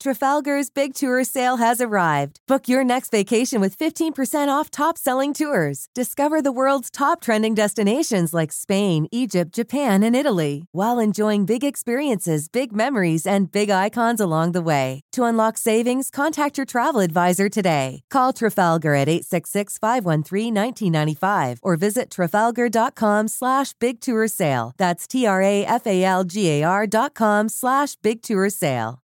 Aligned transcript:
Trafalgar's 0.00 0.70
Big 0.70 0.94
Tour 0.94 1.24
sale 1.24 1.56
has 1.56 1.80
arrived. 1.80 2.38
Book 2.46 2.68
your 2.68 2.84
next 2.84 3.10
vacation 3.10 3.60
with 3.60 3.76
15% 3.76 4.46
off 4.48 4.70
top 4.70 4.96
selling 4.96 5.34
tours. 5.34 5.88
Discover 5.92 6.40
the 6.42 6.52
world's 6.52 6.88
top 6.88 7.20
trending 7.20 7.54
destinations 7.54 8.32
like 8.32 8.52
Spain, 8.52 9.08
Egypt, 9.10 9.52
Japan, 9.52 10.04
and 10.04 10.14
Italy, 10.14 10.66
while 10.70 11.00
enjoying 11.00 11.44
big 11.46 11.64
experiences, 11.64 12.48
big 12.48 12.72
memories, 12.72 13.26
and 13.26 13.50
big 13.50 13.70
icons 13.70 14.20
along 14.20 14.52
the 14.52 14.62
way. 14.62 15.00
To 15.12 15.24
unlock 15.24 15.58
savings, 15.58 16.10
contact 16.10 16.58
your 16.58 16.66
travel 16.66 17.00
advisor 17.00 17.48
today. 17.48 18.02
Call 18.08 18.32
Trafalgar 18.32 18.94
at 18.94 19.08
866 19.08 19.78
513 19.78 20.54
1995 20.54 21.58
or 21.62 21.76
visit 21.76 22.08
trafalgar.com 22.10 23.26
slash 23.26 23.72
big 23.80 24.00
tour 24.00 24.28
sale. 24.28 24.74
That's 24.76 25.08
T 25.08 25.26
R 25.26 25.42
A 25.42 25.64
F 25.64 25.86
A 25.88 26.04
L 26.04 26.22
G 26.22 26.48
A 26.60 26.62
R 26.62 26.86
dot 26.86 27.14
com 27.14 27.48
slash 27.48 27.96
big 27.96 28.22
tour 28.22 28.48
sale. 28.48 29.02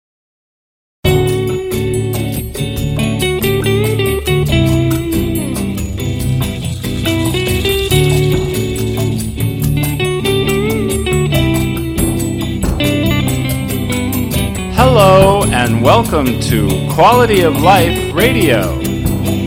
Welcome 16.02 16.40
to 16.40 16.66
Quality 16.90 17.42
of 17.42 17.62
Life 17.62 18.12
Radio, 18.12 18.76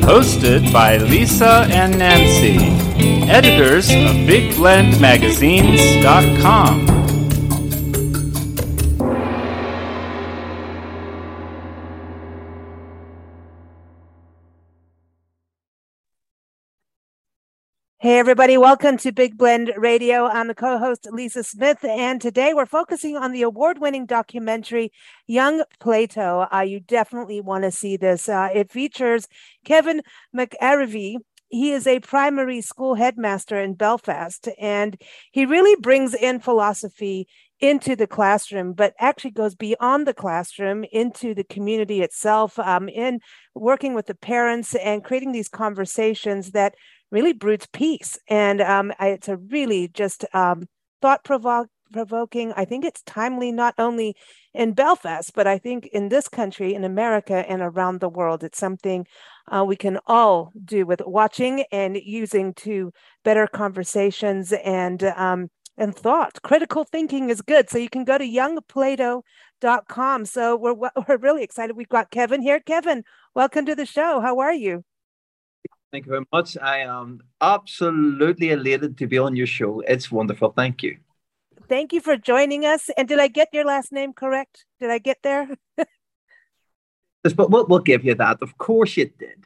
hosted 0.04 0.72
by 0.72 0.95
Lisa 0.95 1.68
and 1.70 2.00
Nancy, 2.00 2.55
editors 3.30 3.90
of 3.90 4.16
BigBlendMagazines.com. 4.26 6.95
Hey, 18.06 18.20
everybody, 18.20 18.56
welcome 18.56 18.98
to 18.98 19.11
Big 19.11 19.36
Blend 19.36 19.73
Radio. 19.75 20.28
I'm 20.28 20.48
the 20.48 20.53
co 20.53 20.78
host, 20.78 21.08
Lisa 21.11 21.44
Smith, 21.44 21.84
and 21.84 22.22
today 22.22 22.53
we're 22.53 22.67
focusing 22.67 23.17
on 23.17 23.31
the 23.31 23.42
award 23.42 23.80
winning 23.80 24.06
documentary, 24.06 24.92
Young 25.25 25.64
Plato. 25.80 26.45
Uh, 26.53 26.59
you 26.59 26.80
definitely 26.80 27.42
want 27.42 27.64
to 27.64 27.72
see 27.72 27.97
this. 27.97 28.30
Uh, 28.30 28.50
it 28.53 28.72
features 28.72 29.28
Kevin 29.64 30.03
McArevey. 30.38 31.16
He 31.47 31.72
is 31.72 31.88
a 31.88 32.00
primary 32.00 32.62
school 32.62 32.94
headmaster 32.94 33.59
in 33.59 33.73
Belfast, 33.73 34.50
and 34.62 35.02
he 35.31 35.47
really 35.47 35.75
brings 35.81 36.14
in 36.14 36.40
philosophy 36.42 37.28
into 37.59 37.95
the 37.95 38.06
classroom, 38.06 38.73
but 38.73 38.94
actually 39.00 39.31
goes 39.31 39.56
beyond 39.56 40.06
the 40.06 40.14
classroom 40.14 40.86
into 40.92 41.34
the 41.34 41.44
community 41.45 42.02
itself, 42.02 42.59
um, 42.59 42.88
in 42.88 43.19
working 43.56 43.95
with 43.95 44.06
the 44.06 44.14
parents 44.14 44.75
and 44.75 45.03
creating 45.03 45.31
these 45.31 45.47
conversations 45.47 46.52
that 46.52 46.75
really 47.11 47.34
broods 47.34 47.67
peace. 47.72 48.17
And 48.28 48.61
um, 48.61 48.94
I, 49.00 49.09
it's 49.09 49.28
a 49.28 49.38
really 49.38 49.88
just 49.88 50.25
um, 50.34 50.67
thought 51.02 51.23
provoking. 51.23 52.53
I 52.56 52.66
think 52.66 52.86
it's 52.86 53.02
timely 53.03 53.52
not 53.52 53.75
only 53.78 54.16
in 54.53 54.73
Belfast, 54.73 55.31
but 55.34 55.47
I 55.47 55.58
think 55.58 55.88
in 55.88 56.09
this 56.09 56.28
country, 56.28 56.73
in 56.73 56.84
America, 56.84 57.45
and 57.47 57.62
around 57.62 58.00
the 58.00 58.09
world. 58.09 58.44
It's 58.44 58.58
something 58.58 59.06
uh, 59.47 59.64
we 59.67 59.75
can 59.75 60.00
all 60.08 60.52
do 60.64 60.86
with 60.86 61.02
watching 61.06 61.66
and 61.72 61.97
using 61.97 62.53
to 62.56 62.92
better 63.23 63.47
conversations 63.47 64.53
and 64.53 65.03
um, 65.03 65.50
and 65.78 65.95
thought. 65.95 66.42
Critical 66.42 66.86
thinking 66.86 67.30
is 67.30 67.42
good. 67.42 67.69
So 67.69 67.78
you 67.78 67.90
can 67.90 68.06
go 68.06 68.17
to 68.17 68.23
youngplato.com. 68.23 70.25
So 70.25 70.56
we're 70.56 70.73
we're 70.73 71.17
really 71.17 71.44
excited. 71.44 71.75
We've 71.75 71.90
got 71.90 72.12
Kevin 72.12 72.42
here. 72.42 72.59
Kevin, 72.59 73.03
welcome 73.36 73.66
to 73.66 73.75
the 73.75 73.86
show. 73.86 74.22
How 74.22 74.40
are 74.40 74.53
you? 74.53 74.84
Thank 75.91 76.05
you 76.05 76.11
very 76.11 76.25
much. 76.31 76.58
I 76.58 76.80
am 76.80 77.22
absolutely 77.41 78.52
elated 78.52 78.97
to 78.97 79.08
be 79.08 79.17
on 79.17 79.35
your 79.35 79.47
show. 79.47 79.81
It's 79.81 80.12
wonderful. 80.12 80.51
Thank 80.51 80.84
you. 80.84 80.97
Thank 81.69 81.94
you 81.94 82.01
for 82.01 82.18
joining 82.18 82.66
us. 82.66 82.90
And 82.97 83.07
did 83.07 83.19
I 83.19 83.28
get 83.28 83.50
your 83.53 83.66
last 83.66 83.91
name 83.91 84.13
correct? 84.13 84.66
Did 84.79 84.91
I 84.91 84.97
get 84.97 85.18
there? 85.23 85.50
but 85.78 87.50
we'll, 87.50 87.66
we'll 87.68 87.79
give 87.79 88.03
you 88.03 88.16
that. 88.16 88.41
Of 88.41 88.57
course 88.57 88.97
you 88.97 89.09
did. 89.18 89.46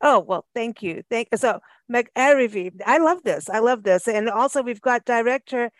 Oh, 0.00 0.20
well, 0.20 0.46
thank 0.54 0.82
you. 0.82 1.02
Thank 1.08 1.28
so 1.36 1.60
McArevey. 1.90 2.72
I 2.84 2.98
love 2.98 3.22
this. 3.22 3.48
I 3.48 3.60
love 3.60 3.82
this. 3.82 4.08
And 4.08 4.28
also 4.28 4.62
we've 4.62 4.80
got 4.80 5.04
director 5.04 5.70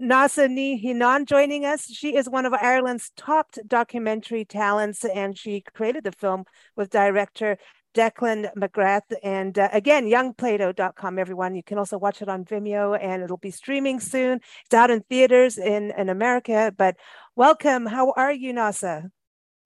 Neasa 0.00 0.48
Ní 0.48 0.82
Chianáin 0.82 1.24
joining 1.24 1.64
us. 1.64 1.86
She 1.86 2.16
is 2.16 2.28
one 2.28 2.46
of 2.46 2.52
Ireland's 2.52 3.12
top 3.16 3.54
documentary 3.66 4.44
talents, 4.44 5.04
and 5.04 5.38
she 5.38 5.62
created 5.72 6.02
the 6.02 6.10
film 6.12 6.44
with 6.76 6.90
director 6.90 7.58
Declan 7.94 8.52
McGrath. 8.54 9.12
And 9.22 9.58
uh, 9.58 9.68
again, 9.72 10.06
youngplato.com, 10.06 11.18
everyone. 11.18 11.54
You 11.54 11.62
can 11.62 11.78
also 11.78 11.96
watch 11.98 12.20
it 12.22 12.28
on 12.28 12.44
Vimeo 12.44 12.98
and 13.00 13.22
it'll 13.22 13.36
be 13.36 13.50
streaming 13.50 14.00
soon. 14.00 14.40
It's 14.64 14.74
out 14.74 14.90
in 14.90 15.00
theaters 15.08 15.58
in, 15.58 15.92
in 15.96 16.08
America. 16.08 16.72
But 16.76 16.96
welcome. 17.36 17.86
How 17.86 18.12
are 18.16 18.32
you, 18.32 18.52
Neasa? 18.52 19.10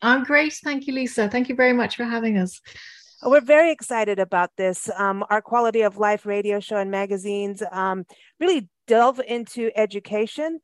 I'm 0.03 0.25
great. 0.25 0.53
Thank 0.53 0.87
you, 0.87 0.95
Lisa. 0.95 1.29
Thank 1.29 1.49
you 1.49 1.55
very 1.55 1.73
much 1.73 1.97
for 1.97 2.05
having 2.05 2.39
us. 2.39 2.61
We're 3.23 3.41
very 3.41 3.73
excited 3.73 4.21
about 4.21 4.51
this. 4.57 4.89
Um, 4.97 5.25
our 5.29 5.43
quality 5.43 5.81
of 5.81 5.99
life 5.99 6.25
radio 6.25 6.61
show 6.61 6.77
and 6.77 6.91
magazines 6.91 7.63
um, 7.73 8.05
really 8.39 8.69
delve 8.87 9.21
into 9.27 9.73
education 9.75 10.61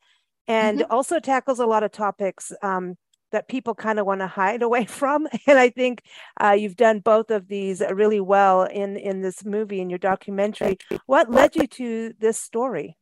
and 0.47 0.81
mm-hmm. 0.81 0.93
also 0.93 1.19
tackles 1.19 1.59
a 1.59 1.67
lot 1.67 1.83
of 1.83 1.91
topics 1.91 2.53
um, 2.63 2.97
that 3.35 3.49
people 3.49 3.75
kind 3.75 3.99
of 3.99 4.07
want 4.07 4.21
to 4.21 4.29
hide 4.29 4.63
away 4.63 4.85
from. 5.01 5.27
And 5.47 5.59
I 5.59 5.69
think 5.69 6.03
uh, 6.43 6.53
you've 6.53 6.77
done 6.77 7.01
both 7.01 7.31
of 7.31 7.49
these 7.49 7.83
really 7.91 8.21
well 8.21 8.63
in 8.63 8.97
in 8.97 9.21
this 9.21 9.45
movie 9.45 9.81
in 9.81 9.91
your 9.91 9.99
documentary. 9.99 10.79
What 11.07 11.31
led 11.31 11.55
you 11.57 11.67
to 11.67 12.15
this 12.19 12.41
story? 12.41 12.97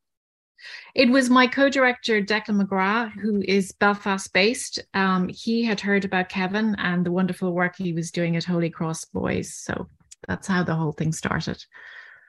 It 0.94 1.10
was 1.10 1.28
my 1.28 1.46
co-director 1.48 2.22
Declan 2.22 2.62
McGrath, 2.62 3.12
who 3.20 3.42
is 3.42 3.72
Belfast-based. 3.72 4.80
Um, 4.94 5.28
he 5.28 5.64
had 5.64 5.80
heard 5.80 6.04
about 6.04 6.28
Kevin 6.28 6.76
and 6.78 7.04
the 7.04 7.10
wonderful 7.10 7.52
work 7.52 7.76
he 7.76 7.92
was 7.92 8.12
doing 8.12 8.36
at 8.36 8.44
Holy 8.44 8.70
Cross 8.70 9.06
Boys, 9.06 9.52
so 9.54 9.88
that's 10.28 10.46
how 10.46 10.62
the 10.62 10.74
whole 10.74 10.92
thing 10.92 11.12
started. 11.12 11.64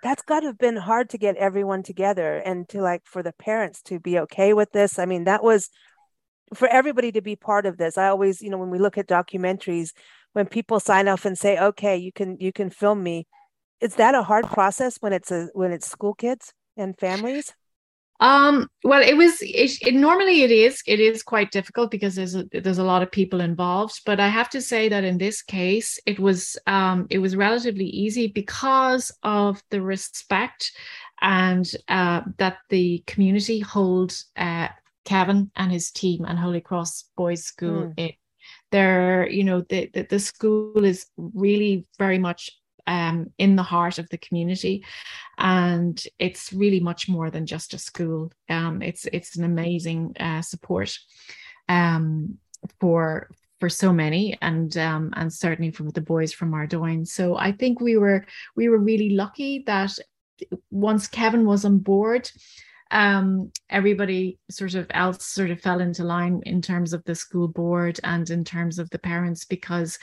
That's 0.01 0.23
got 0.23 0.41
to 0.41 0.47
have 0.47 0.57
been 0.57 0.77
hard 0.77 1.09
to 1.11 1.17
get 1.19 1.37
everyone 1.37 1.83
together 1.83 2.37
and 2.37 2.67
to 2.69 2.81
like 2.81 3.03
for 3.05 3.21
the 3.21 3.33
parents 3.33 3.81
to 3.83 3.99
be 3.99 4.17
okay 4.19 4.53
with 4.53 4.71
this. 4.71 4.97
I 4.97 5.05
mean, 5.05 5.25
that 5.25 5.43
was 5.43 5.69
for 6.53 6.67
everybody 6.67 7.11
to 7.11 7.21
be 7.21 7.35
part 7.35 7.65
of 7.65 7.77
this. 7.77 7.97
I 7.97 8.07
always 8.07 8.41
you 8.41 8.49
know 8.49 8.57
when 8.57 8.69
we 8.69 8.79
look 8.79 8.97
at 8.97 9.07
documentaries 9.07 9.91
when 10.33 10.47
people 10.47 10.79
sign 10.79 11.07
off 11.07 11.25
and 11.25 11.37
say 11.37 11.57
okay 11.59 11.95
you 11.97 12.11
can 12.11 12.37
you 12.39 12.51
can 12.51 12.69
film 12.69 13.03
me 13.03 13.27
is 13.81 13.95
that 13.95 14.15
a 14.15 14.23
hard 14.23 14.45
process 14.45 14.97
when 15.01 15.13
it's 15.13 15.31
a 15.31 15.49
when 15.53 15.71
it's 15.71 15.89
school 15.89 16.13
kids 16.13 16.53
and 16.77 16.97
families? 16.97 17.53
Um 18.19 18.69
well 18.83 19.01
it 19.01 19.17
was 19.17 19.41
it, 19.41 19.71
it, 19.81 19.95
normally 19.95 20.43
it 20.43 20.51
is 20.51 20.81
it 20.87 20.99
is 20.99 21.23
quite 21.23 21.51
difficult 21.51 21.91
because 21.91 22.15
there's 22.15 22.35
a, 22.35 22.45
there's 22.51 22.77
a 22.77 22.83
lot 22.83 23.01
of 23.01 23.11
people 23.11 23.41
involved 23.41 23.99
but 24.05 24.19
i 24.19 24.27
have 24.27 24.49
to 24.51 24.61
say 24.61 24.87
that 24.87 25.03
in 25.03 25.17
this 25.17 25.41
case 25.41 25.99
it 26.05 26.19
was 26.19 26.55
um 26.67 27.07
it 27.09 27.17
was 27.17 27.35
relatively 27.35 27.87
easy 27.87 28.27
because 28.27 29.11
of 29.23 29.61
the 29.71 29.81
respect 29.81 30.71
and 31.23 31.71
uh, 31.87 32.21
that 32.37 32.57
the 32.69 33.01
community 33.07 33.59
holds 33.59 34.25
uh, 34.35 34.67
Kevin 35.05 35.51
and 35.55 35.71
his 35.71 35.91
team 35.91 36.25
and 36.25 36.37
Holy 36.37 36.61
Cross 36.61 37.05
Boys 37.15 37.43
School. 37.43 37.87
Mm. 37.87 37.93
It, 37.97 38.15
they're, 38.71 39.29
you 39.29 39.43
know, 39.43 39.61
the, 39.61 39.89
the, 39.93 40.03
the 40.03 40.19
school 40.19 40.83
is 40.83 41.05
really 41.17 41.85
very 41.97 42.17
much 42.17 42.51
um, 42.87 43.31
in 43.37 43.55
the 43.55 43.63
heart 43.63 43.97
of 43.97 44.09
the 44.09 44.17
community, 44.17 44.83
and 45.37 46.01
it's 46.19 46.51
really 46.51 46.79
much 46.79 47.07
more 47.07 47.29
than 47.29 47.45
just 47.45 47.73
a 47.73 47.77
school. 47.77 48.31
Um, 48.49 48.81
it's 48.81 49.05
it's 49.13 49.37
an 49.37 49.43
amazing 49.45 50.15
uh, 50.19 50.41
support 50.41 50.97
um, 51.69 52.37
for 52.79 53.29
for 53.59 53.69
so 53.69 53.93
many, 53.93 54.37
and 54.41 54.75
um, 54.77 55.13
and 55.15 55.31
certainly 55.31 55.71
from 55.71 55.89
the 55.89 56.01
boys 56.01 56.33
from 56.33 56.53
Ardoyne. 56.53 57.05
So 57.05 57.37
I 57.37 57.53
think 57.53 57.79
we 57.79 57.95
were 57.95 58.25
we 58.55 58.67
were 58.67 58.79
really 58.79 59.11
lucky 59.11 59.63
that 59.65 59.97
once 60.71 61.07
Kevin 61.07 61.45
was 61.45 61.63
on 61.63 61.77
board 61.77 62.29
um, 62.93 63.51
everybody 63.71 64.37
sort 64.51 64.75
of 64.75 64.85
else 64.91 65.25
sort 65.25 65.49
of 65.49 65.59
fell 65.59 65.81
into 65.81 66.03
line 66.03 66.41
in 66.45 66.61
terms 66.61 66.93
of 66.93 67.03
the 67.05 67.15
school 67.15 67.47
board 67.47 67.99
and 68.03 68.29
in 68.29 68.43
terms 68.43 68.77
of 68.77 68.89
the 68.91 68.99
parents 68.99 69.45
because 69.45 69.97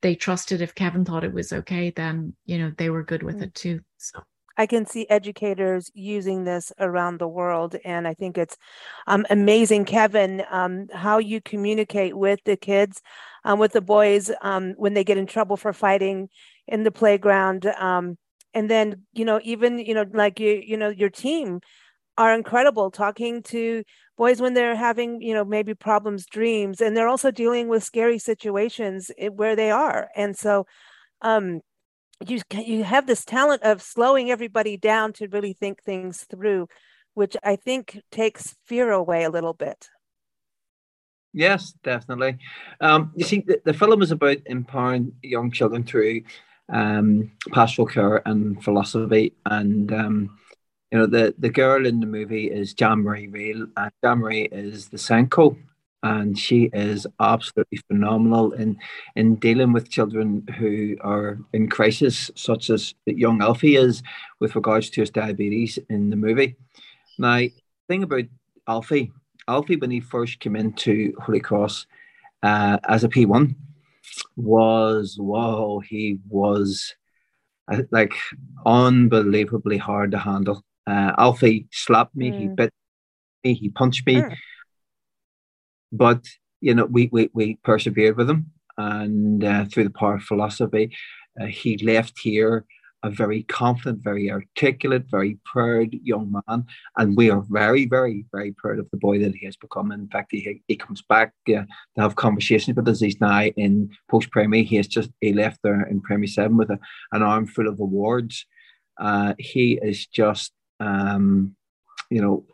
they 0.00 0.14
trusted 0.14 0.62
if 0.62 0.74
Kevin 0.74 1.04
thought 1.04 1.24
it 1.24 1.32
was 1.32 1.52
okay, 1.52 1.90
then 1.90 2.34
you 2.46 2.58
know 2.58 2.72
they 2.78 2.88
were 2.88 3.02
good 3.02 3.24
with 3.24 3.38
mm. 3.38 3.42
it 3.42 3.54
too. 3.54 3.80
So. 3.98 4.20
I 4.56 4.66
can 4.66 4.86
see 4.86 5.06
educators 5.10 5.90
using 5.92 6.44
this 6.44 6.72
around 6.78 7.18
the 7.18 7.28
world, 7.28 7.76
and 7.84 8.06
I 8.06 8.14
think 8.14 8.38
it's 8.38 8.56
um, 9.06 9.26
amazing, 9.28 9.84
Kevin, 9.84 10.44
um, 10.48 10.86
how 10.94 11.18
you 11.18 11.42
communicate 11.42 12.16
with 12.16 12.40
the 12.44 12.56
kids, 12.56 13.02
um, 13.44 13.58
with 13.58 13.72
the 13.72 13.82
boys 13.82 14.30
um, 14.40 14.72
when 14.78 14.94
they 14.94 15.04
get 15.04 15.18
in 15.18 15.26
trouble 15.26 15.56
for 15.56 15.72
fighting 15.72 16.30
in 16.68 16.84
the 16.84 16.92
playground, 16.92 17.66
um, 17.66 18.16
and 18.54 18.70
then 18.70 19.02
you 19.14 19.24
know 19.24 19.40
even 19.42 19.78
you 19.78 19.94
know 19.94 20.06
like 20.14 20.38
you 20.38 20.62
you 20.64 20.76
know 20.76 20.88
your 20.88 21.10
team 21.10 21.60
are 22.18 22.34
incredible 22.34 22.90
talking 22.90 23.42
to 23.42 23.82
boys 24.16 24.40
when 24.40 24.54
they're 24.54 24.76
having 24.76 25.20
you 25.20 25.34
know 25.34 25.44
maybe 25.44 25.74
problems 25.74 26.26
dreams 26.26 26.80
and 26.80 26.96
they're 26.96 27.08
also 27.08 27.30
dealing 27.30 27.68
with 27.68 27.84
scary 27.84 28.18
situations 28.18 29.10
where 29.34 29.56
they 29.56 29.70
are. 29.70 30.08
And 30.16 30.36
so 30.36 30.66
um 31.22 31.60
you 32.26 32.40
you 32.52 32.84
have 32.84 33.06
this 33.06 33.24
talent 33.24 33.62
of 33.62 33.82
slowing 33.82 34.30
everybody 34.30 34.76
down 34.76 35.12
to 35.14 35.28
really 35.28 35.52
think 35.52 35.82
things 35.82 36.24
through 36.30 36.68
which 37.14 37.36
i 37.44 37.56
think 37.56 38.00
takes 38.10 38.54
fear 38.64 38.90
away 38.90 39.24
a 39.24 39.30
little 39.30 39.52
bit. 39.54 39.88
Yes 41.32 41.74
definitely. 41.84 42.38
Um, 42.80 43.12
you 43.14 43.24
see 43.24 43.40
the, 43.46 43.60
the 43.64 43.74
film 43.74 44.00
is 44.00 44.10
about 44.10 44.38
empowering 44.46 45.12
young 45.22 45.50
children 45.50 45.84
through 45.84 46.22
um, 46.72 47.32
pastoral 47.52 47.86
care 47.86 48.26
and 48.26 48.62
philosophy 48.64 49.34
and 49.44 49.92
um, 49.92 50.38
you 50.96 51.02
know 51.02 51.06
the 51.06 51.34
the 51.38 51.50
girl 51.50 51.84
in 51.84 52.00
the 52.00 52.06
movie 52.06 52.50
is 52.50 52.72
Jan 52.72 53.00
Marie 53.00 53.26
Real 53.26 53.66
and 53.76 53.92
Jan 54.02 54.18
Marie 54.20 54.48
is 54.50 54.88
the 54.88 54.96
SENCO, 54.96 55.54
and 56.02 56.38
she 56.38 56.70
is 56.72 57.06
absolutely 57.20 57.80
phenomenal 57.86 58.52
in 58.52 58.78
in 59.14 59.34
dealing 59.34 59.74
with 59.74 59.90
children 59.90 60.46
who 60.56 60.96
are 61.02 61.38
in 61.52 61.68
crisis, 61.68 62.30
such 62.34 62.70
as 62.70 62.94
young 63.04 63.42
Alfie 63.42 63.76
is 63.76 64.02
with 64.40 64.54
regards 64.54 64.88
to 64.88 65.02
his 65.02 65.10
diabetes 65.10 65.78
in 65.90 66.08
the 66.08 66.16
movie. 66.16 66.56
Now, 67.18 67.42
thing 67.88 68.02
about 68.02 68.24
Alfie, 68.66 69.12
Alfie 69.48 69.76
when 69.76 69.90
he 69.90 70.00
first 70.00 70.40
came 70.40 70.56
into 70.56 71.12
Holy 71.20 71.40
Cross 71.40 71.86
uh, 72.42 72.78
as 72.88 73.04
a 73.04 73.08
P 73.10 73.26
one 73.26 73.54
was 74.36 75.16
whoa, 75.18 75.80
he 75.80 76.20
was 76.26 76.94
uh, 77.70 77.82
like 77.90 78.14
unbelievably 78.64 79.76
hard 79.76 80.12
to 80.12 80.18
handle. 80.18 80.62
Uh, 80.86 81.12
Alfie 81.18 81.66
slapped 81.72 82.14
me, 82.14 82.30
mm. 82.30 82.40
he 82.40 82.46
bit 82.48 82.72
me, 83.44 83.54
he 83.54 83.68
punched 83.70 84.06
me. 84.06 84.16
Mm 84.16 84.36
but 85.92 86.24
you 86.60 86.74
know, 86.74 86.86
we 86.86 87.08
we, 87.12 87.30
we 87.32 87.56
persevered 87.62 88.16
with 88.16 88.30
him, 88.30 88.52
and 88.76 89.44
uh, 89.44 89.64
through 89.66 89.84
the 89.84 89.90
power 89.90 90.16
of 90.16 90.22
philosophy, 90.22 90.96
uh, 91.40 91.46
he 91.46 91.78
left 91.78 92.18
here 92.18 92.64
a 93.02 93.10
very 93.10 93.42
confident, 93.44 94.02
very 94.02 94.30
articulate, 94.30 95.04
very 95.10 95.38
proud 95.44 95.94
young 96.02 96.32
man, 96.48 96.64
and 96.96 97.16
we 97.16 97.30
are 97.30 97.44
very, 97.50 97.86
very, 97.86 98.24
very 98.32 98.52
proud 98.52 98.78
of 98.78 98.90
the 98.90 98.96
boy 98.96 99.18
that 99.18 99.34
he 99.34 99.44
has 99.44 99.56
become. 99.56 99.92
In 99.92 100.08
fact, 100.08 100.28
he 100.32 100.62
he 100.66 100.76
comes 100.76 101.02
back 101.02 101.32
uh, 101.48 101.52
to 101.52 101.66
have 101.96 102.16
conversations 102.16 102.76
with 102.76 102.88
us. 102.88 103.00
He's 103.00 103.20
now 103.20 103.44
in 103.44 103.90
post 104.10 104.30
primary. 104.30 104.64
He 104.64 104.76
has 104.76 104.88
just 104.88 105.10
he 105.20 105.32
left 105.32 105.60
there 105.62 105.82
in 105.82 106.00
primary 106.00 106.28
seven 106.28 106.56
with 106.56 106.70
a, 106.70 106.78
an 107.12 107.22
arm 107.22 107.46
full 107.46 107.68
of 107.68 107.80
awards. 107.80 108.46
Uh, 108.98 109.34
he 109.38 109.78
is 109.82 110.06
just, 110.06 110.52
um, 110.80 111.56
you 112.10 112.20
know, 112.20 112.44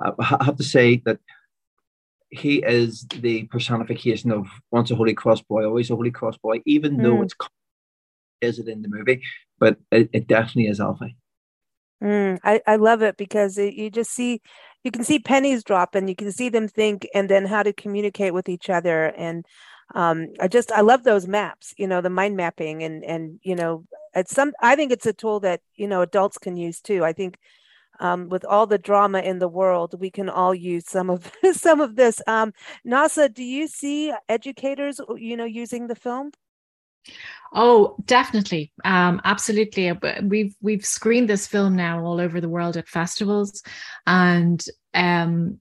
I 0.00 0.44
have 0.44 0.56
to 0.56 0.64
say 0.64 1.02
that 1.04 1.20
he 2.30 2.56
is 2.56 3.06
the 3.20 3.44
personification 3.44 4.32
of 4.32 4.48
once 4.70 4.90
a 4.90 4.96
Holy 4.96 5.14
Cross 5.14 5.42
boy, 5.42 5.64
always 5.64 5.90
a 5.90 5.96
Holy 5.96 6.10
Cross 6.10 6.38
boy, 6.38 6.60
even 6.66 6.96
mm. 6.96 7.02
though 7.02 7.22
it's 7.22 7.34
is 8.40 8.58
it 8.58 8.68
in 8.68 8.82
the 8.82 8.88
movie, 8.88 9.22
but 9.58 9.78
it, 9.90 10.10
it 10.12 10.26
definitely 10.26 10.66
is 10.66 10.80
Alfie. 10.80 11.16
Mm, 12.02 12.38
I, 12.42 12.60
I 12.66 12.76
love 12.76 13.02
it 13.02 13.16
because 13.16 13.56
it, 13.56 13.74
you 13.74 13.90
just 13.90 14.10
see 14.10 14.42
you 14.82 14.90
can 14.90 15.04
see 15.04 15.18
pennies 15.18 15.64
drop 15.64 15.94
and 15.94 16.08
you 16.08 16.16
can 16.16 16.30
see 16.30 16.50
them 16.50 16.68
think 16.68 17.08
and 17.14 17.30
then 17.30 17.46
how 17.46 17.62
to 17.62 17.72
communicate 17.72 18.34
with 18.34 18.48
each 18.48 18.68
other 18.68 19.06
and 19.16 19.46
um, 19.94 20.28
I 20.40 20.48
just 20.48 20.72
I 20.72 20.80
love 20.82 21.04
those 21.04 21.26
maps 21.26 21.72
you 21.78 21.86
know 21.86 22.00
the 22.00 22.10
mind 22.10 22.36
mapping 22.36 22.82
and 22.82 23.04
and 23.04 23.38
you 23.42 23.54
know 23.54 23.84
it's 24.14 24.32
some 24.34 24.52
I 24.60 24.76
think 24.76 24.92
it's 24.92 25.06
a 25.06 25.12
tool 25.12 25.40
that 25.40 25.60
you 25.74 25.88
know 25.88 26.02
adults 26.02 26.38
can 26.38 26.56
use 26.56 26.80
too 26.80 27.04
I 27.04 27.12
think 27.12 27.38
um, 28.00 28.28
with 28.28 28.44
all 28.44 28.66
the 28.66 28.78
drama 28.78 29.20
in 29.20 29.38
the 29.38 29.48
world, 29.48 29.98
we 30.00 30.10
can 30.10 30.28
all 30.28 30.54
use 30.54 30.88
some 30.88 31.10
of 31.10 31.30
some 31.52 31.80
of 31.80 31.96
this. 31.96 32.20
Um, 32.26 32.52
Neasa, 32.86 33.32
do 33.32 33.44
you 33.44 33.68
see 33.68 34.12
educators, 34.28 35.00
you 35.16 35.36
know, 35.36 35.44
using 35.44 35.86
the 35.86 35.94
film? 35.94 36.32
Oh, 37.52 37.96
definitely, 38.06 38.72
um, 38.84 39.20
absolutely. 39.24 39.92
We've 40.22 40.54
we've 40.60 40.84
screened 40.84 41.28
this 41.28 41.46
film 41.46 41.76
now 41.76 42.02
all 42.02 42.20
over 42.20 42.40
the 42.40 42.48
world 42.48 42.76
at 42.76 42.88
festivals, 42.88 43.62
and 44.06 44.64
um, 44.94 45.60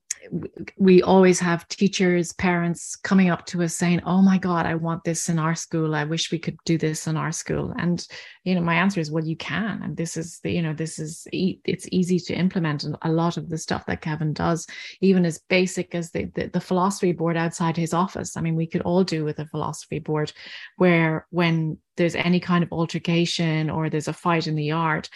we 0.78 1.02
always 1.02 1.40
have 1.40 1.68
teachers, 1.68 2.34
parents 2.34 2.96
coming 2.96 3.30
up 3.30 3.46
to 3.48 3.64
us 3.64 3.76
saying, 3.76 4.02
"Oh 4.06 4.22
my 4.22 4.38
God, 4.38 4.66
I 4.66 4.76
want 4.76 5.04
this 5.04 5.30
in 5.30 5.40
our 5.40 5.56
school. 5.56 5.96
I 5.96 6.04
wish 6.04 6.32
we 6.32 6.40
could 6.40 6.58
do 6.66 6.78
this 6.78 7.08
in 7.08 7.18
our 7.18 7.32
school." 7.32 7.74
And 7.78 8.06
you 8.44 8.56
know, 8.56 8.62
my 8.62 8.76
answer 8.76 9.00
is, 9.00 9.12
"Well, 9.12 9.26
you 9.26 9.36
can." 9.36 9.82
And 9.84 9.98
this 9.98 10.18
is, 10.18 10.40
the, 10.44 10.52
you 10.52 10.62
know, 10.62 10.74
this 10.74 11.00
is 11.00 11.28
it's 11.32 11.88
easy 11.92 12.20
to 12.20 12.34
implement. 12.34 12.84
And 12.84 12.98
a 13.02 13.12
lot 13.12 13.38
of 13.38 13.50
the 13.50 13.58
stuff 13.58 13.86
that 13.88 14.02
Kevin 14.02 14.34
does, 14.34 14.68
even 15.02 15.26
as 15.26 15.40
basic 15.50 15.96
as 15.96 16.12
the, 16.12 16.26
the 16.36 16.48
the 16.48 16.62
philosophy 16.62 17.12
board 17.12 17.38
outside 17.38 17.78
his 17.78 17.94
office. 17.94 18.38
I 18.38 18.42
mean, 18.42 18.56
we 18.56 18.68
could 18.68 18.82
all 18.82 19.04
do 19.04 19.24
with 19.24 19.40
a 19.40 19.46
philosophy 19.48 20.00
board, 20.00 20.32
where 20.78 21.28
when 21.30 21.78
there's 21.98 22.16
any 22.16 22.40
kind 22.40 22.64
of 22.64 22.72
altercation 22.72 23.70
or 23.70 23.90
there's 23.90 24.08
a 24.08 24.14
fight 24.14 24.48
in 24.48 24.56
the 24.56 24.66
yard 24.66 25.08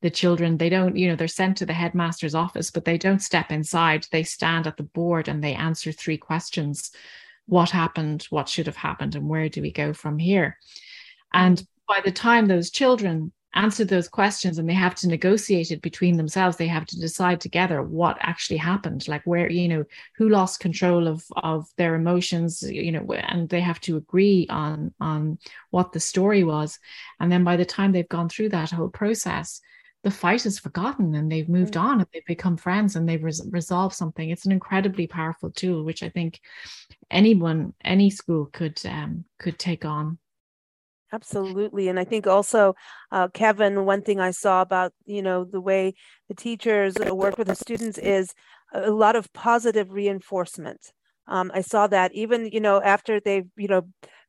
the 0.00 0.10
children 0.10 0.56
they 0.56 0.68
don't 0.68 0.96
you 0.96 1.08
know 1.08 1.16
they're 1.16 1.28
sent 1.28 1.56
to 1.56 1.66
the 1.66 1.72
headmaster's 1.72 2.34
office 2.34 2.70
but 2.70 2.84
they 2.84 2.98
don't 2.98 3.22
step 3.22 3.50
inside. 3.50 4.06
They 4.10 4.22
stand 4.22 4.66
at 4.66 4.76
the 4.76 4.82
board 4.82 5.28
and 5.28 5.42
they 5.42 5.54
answer 5.54 5.92
three 5.92 6.18
questions. 6.18 6.90
What 7.46 7.70
happened? 7.70 8.26
What 8.30 8.48
should 8.48 8.66
have 8.66 8.76
happened? 8.76 9.14
And 9.14 9.28
where 9.28 9.48
do 9.48 9.62
we 9.62 9.72
go 9.72 9.92
from 9.92 10.18
here? 10.18 10.58
And 11.32 11.64
by 11.88 12.00
the 12.04 12.12
time 12.12 12.46
those 12.46 12.70
children 12.70 13.32
answer 13.54 13.84
those 13.84 14.08
questions 14.08 14.58
and 14.58 14.68
they 14.68 14.74
have 14.74 14.94
to 14.94 15.08
negotiate 15.08 15.70
it 15.70 15.80
between 15.80 16.18
themselves 16.18 16.58
they 16.58 16.66
have 16.66 16.84
to 16.84 17.00
decide 17.00 17.40
together 17.40 17.82
what 17.82 18.18
actually 18.20 18.58
happened 18.58 19.08
like 19.08 19.22
where 19.24 19.50
you 19.50 19.66
know 19.66 19.82
who 20.16 20.28
lost 20.28 20.60
control 20.60 21.08
of 21.08 21.24
of 21.34 21.66
their 21.78 21.94
emotions 21.94 22.62
you 22.62 22.92
know 22.92 23.02
and 23.14 23.48
they 23.48 23.62
have 23.62 23.80
to 23.80 23.96
agree 23.96 24.46
on 24.50 24.92
on 25.00 25.38
what 25.70 25.92
the 25.92 26.00
story 26.00 26.44
was. 26.44 26.78
And 27.20 27.30
then 27.32 27.44
by 27.44 27.56
the 27.56 27.64
time 27.64 27.92
they've 27.92 28.08
gone 28.08 28.28
through 28.28 28.50
that 28.50 28.70
whole 28.70 28.90
process 28.90 29.60
the 30.04 30.10
fight 30.10 30.46
is 30.46 30.58
forgotten 30.58 31.14
and 31.14 31.30
they've 31.30 31.48
moved 31.48 31.74
mm. 31.74 31.80
on 31.80 31.98
and 32.00 32.06
they've 32.12 32.24
become 32.24 32.56
friends 32.56 32.96
and 32.96 33.08
they've 33.08 33.22
res- 33.22 33.46
resolved 33.50 33.94
something. 33.94 34.30
It's 34.30 34.46
an 34.46 34.52
incredibly 34.52 35.06
powerful 35.06 35.50
tool 35.50 35.84
which 35.84 36.02
i 36.02 36.08
think 36.08 36.40
anyone 37.10 37.74
any 37.84 38.10
school 38.10 38.46
could 38.46 38.80
um, 38.86 39.24
could 39.38 39.58
take 39.58 39.84
on. 39.84 40.18
Absolutely 41.12 41.88
and 41.88 41.98
i 41.98 42.04
think 42.04 42.26
also 42.26 42.74
uh, 43.12 43.28
kevin 43.28 43.86
one 43.86 44.02
thing 44.02 44.20
i 44.20 44.30
saw 44.30 44.60
about 44.60 44.92
you 45.06 45.22
know 45.22 45.44
the 45.44 45.60
way 45.60 45.94
the 46.28 46.34
teachers 46.34 46.96
work 46.98 47.38
with 47.38 47.48
the 47.48 47.54
students 47.54 47.96
is 47.98 48.34
a 48.74 48.90
lot 48.90 49.16
of 49.16 49.32
positive 49.32 49.90
reinforcement. 49.90 50.92
Um, 51.26 51.50
i 51.54 51.62
saw 51.62 51.86
that 51.86 52.12
even 52.14 52.50
you 52.52 52.60
know 52.60 52.80
after 52.82 53.20
they've 53.20 53.48
you 53.56 53.68
know 53.68 53.82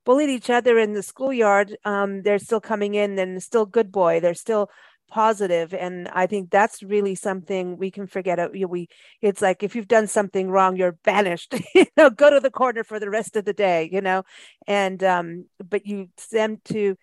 bullied 0.05 0.29
each 0.29 0.49
other 0.49 0.79
in 0.79 0.93
the 0.93 1.03
schoolyard 1.03 1.77
um, 1.85 2.23
they're 2.23 2.39
still 2.39 2.61
coming 2.61 2.95
in 2.95 3.19
and 3.19 3.43
still 3.43 3.65
good 3.65 3.91
boy 3.91 4.19
they're 4.19 4.33
still 4.33 4.69
positive 5.09 5.73
and 5.73 6.07
i 6.09 6.25
think 6.27 6.49
that's 6.49 6.83
really 6.83 7.15
something 7.15 7.77
we 7.77 7.91
can 7.91 8.07
forget 8.07 8.51
we 8.53 8.87
it's 9.21 9.41
like 9.41 9.63
if 9.63 9.75
you've 9.75 9.87
done 9.87 10.07
something 10.07 10.49
wrong 10.49 10.75
you're 10.75 10.97
banished 11.03 11.55
you 11.75 11.85
know 11.97 12.09
go 12.09 12.29
to 12.29 12.39
the 12.39 12.51
corner 12.51 12.83
for 12.83 12.99
the 12.99 13.09
rest 13.09 13.35
of 13.35 13.45
the 13.45 13.53
day 13.53 13.89
you 13.91 14.01
know? 14.01 14.23
And 14.67 15.03
um 15.03 15.45
but 15.67 15.85
you 15.85 16.09
send 16.17 16.63
to 16.65 16.95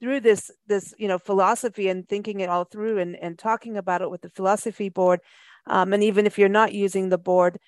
through 0.00 0.20
this 0.20 0.50
this 0.66 0.94
you 0.98 1.08
know 1.08 1.18
philosophy 1.18 1.88
and 1.88 2.08
thinking 2.08 2.40
it 2.40 2.48
all 2.48 2.64
through 2.64 2.98
and 2.98 3.16
and 3.16 3.38
talking 3.38 3.76
about 3.76 4.02
it 4.02 4.10
with 4.10 4.20
the 4.20 4.30
philosophy 4.30 4.88
board 4.88 5.20
um 5.66 5.92
and 5.92 6.02
even 6.02 6.26
if 6.26 6.38
you're 6.38 6.48
not 6.48 6.72
using 6.72 7.08
the 7.08 7.18
board 7.18 7.58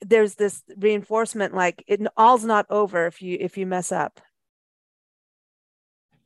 there's 0.00 0.34
this 0.34 0.62
reinforcement 0.76 1.54
like 1.54 1.84
it 1.86 2.00
all's 2.16 2.44
not 2.44 2.66
over 2.70 3.06
if 3.06 3.22
you 3.22 3.36
if 3.40 3.56
you 3.56 3.66
mess 3.66 3.92
up 3.92 4.20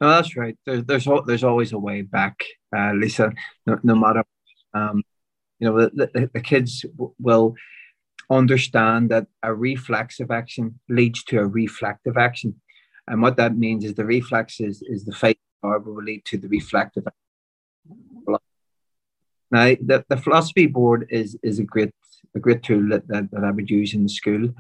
no, 0.01 0.09
that's 0.09 0.37
right. 0.37 0.57
There's 0.65 0.85
there's 0.85 1.09
there's 1.27 1.45
always 1.45 1.73
a 1.73 1.79
way 1.79 2.03
back, 2.03 2.45
uh, 2.77 2.93
Lisa. 2.93 3.33
No, 3.67 3.79
no 3.83 3.95
matter, 3.95 4.25
um, 4.75 5.03
you 5.59 5.69
know, 5.69 5.81
the, 5.81 6.11
the, 6.15 6.31
the 6.35 6.41
kids 6.41 6.83
w- 6.97 7.15
will 7.19 7.55
understand 8.31 9.11
that 9.11 9.27
a 9.43 9.53
reflexive 9.55 10.31
action 10.31 10.79
leads 10.89 11.25
to 11.25 11.41
a 11.41 11.47
reflective 11.47 12.17
action, 12.17 12.61
and 13.07 13.23
what 13.23 13.37
that 13.37 13.57
means 13.57 13.85
is 13.85 13.95
the 13.95 14.05
reflex 14.05 14.61
is, 14.61 14.83
is 14.83 15.05
the 15.05 15.13
fight 15.13 15.39
power 15.63 15.79
will 15.79 16.03
lead 16.03 16.25
to 16.27 16.39
the 16.39 16.49
reflective. 16.49 17.05
Action. 17.07 18.39
Now, 19.51 19.75
the, 19.81 20.05
the 20.09 20.17
philosophy 20.17 20.67
board 20.67 21.07
is 21.11 21.37
is 21.43 21.59
a 21.59 21.65
great 21.65 21.93
a 22.35 22.39
great 22.39 22.63
tool 22.63 22.89
that, 22.91 23.09
that, 23.09 23.31
that 23.33 23.45
I 23.45 23.51
would 23.51 23.71
use 23.71 23.95
in 23.95 24.03
the 24.03 24.09
school. 24.09 24.55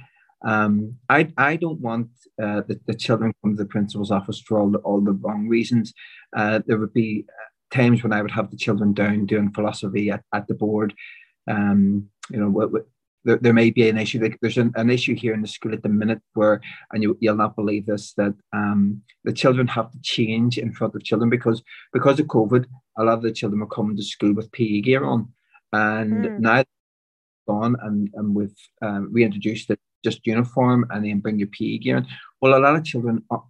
Um, 0.44 0.96
I, 1.08 1.32
I 1.36 1.56
don't 1.56 1.80
want 1.80 2.10
uh, 2.40 2.62
the, 2.66 2.80
the 2.86 2.94
children 2.94 3.34
come 3.42 3.56
to 3.56 3.62
the 3.62 3.68
principal's 3.68 4.10
office 4.10 4.40
for 4.40 4.58
all 4.58 4.70
the, 4.70 4.78
all 4.78 5.00
the 5.00 5.12
wrong 5.12 5.48
reasons. 5.48 5.92
Uh, 6.36 6.60
there 6.66 6.78
would 6.78 6.92
be 6.92 7.26
uh, 7.28 7.76
times 7.76 8.02
when 8.02 8.12
I 8.12 8.22
would 8.22 8.30
have 8.30 8.50
the 8.50 8.56
children 8.56 8.92
down 8.92 9.26
doing 9.26 9.52
philosophy 9.52 10.10
at, 10.10 10.22
at 10.32 10.46
the 10.46 10.54
board. 10.54 10.94
Um, 11.48 12.08
you 12.30 12.38
know, 12.38 12.50
what, 12.50 12.72
what, 12.72 12.86
there, 13.24 13.38
there 13.38 13.52
may 13.52 13.70
be 13.70 13.88
an 13.88 13.98
issue. 13.98 14.20
There's 14.40 14.58
an, 14.58 14.72
an 14.76 14.90
issue 14.90 15.14
here 15.14 15.34
in 15.34 15.42
the 15.42 15.48
school 15.48 15.72
at 15.72 15.82
the 15.82 15.88
minute 15.88 16.20
where, 16.34 16.60
and 16.92 17.02
you, 17.02 17.18
you'll 17.20 17.36
not 17.36 17.56
believe 17.56 17.86
this, 17.86 18.12
that 18.14 18.34
um, 18.52 19.02
the 19.24 19.32
children 19.32 19.66
have 19.66 19.90
to 19.90 19.98
change 20.02 20.56
in 20.56 20.72
front 20.72 20.94
of 20.94 21.02
children 21.02 21.28
because 21.28 21.62
because 21.92 22.20
of 22.20 22.26
COVID, 22.26 22.66
a 22.96 23.04
lot 23.04 23.14
of 23.14 23.22
the 23.22 23.32
children 23.32 23.62
are 23.62 23.66
coming 23.66 23.96
to 23.96 24.02
school 24.02 24.34
with 24.34 24.52
PE 24.52 24.80
gear 24.82 25.04
on, 25.04 25.28
and 25.72 26.24
mm. 26.24 26.38
now 26.38 26.64
on 27.48 27.76
and, 27.82 28.10
and 28.14 28.34
we've 28.34 28.54
um, 28.82 29.08
reintroduced 29.12 29.70
it 29.70 29.80
just 30.04 30.26
uniform 30.26 30.86
and 30.90 31.04
then 31.04 31.20
bring 31.20 31.38
your 31.38 31.48
PE 31.48 31.78
gear 31.78 31.98
in. 31.98 32.06
Well, 32.40 32.56
a 32.56 32.60
lot 32.60 32.76
of 32.76 32.84
children 32.84 33.24
are, 33.30 33.42